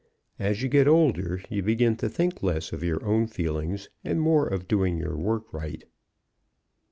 [0.39, 4.47] As you get older, you begin to think less of your own feelings, and more
[4.47, 5.83] of doing your work right.